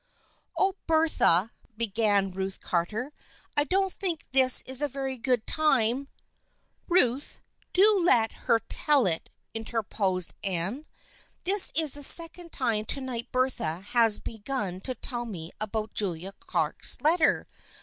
[0.57, 3.13] "Oh, Bertha," began Ruth Carter.
[3.55, 6.07] "I don't think this is a very good time
[6.89, 7.39] ""Ruth,
[7.71, 10.87] do let her tell it," interposed Anne."
[11.45, 15.93] This is the second time to night Bertha has be gun to tell me about
[15.93, 17.45] Julia Clark's letter.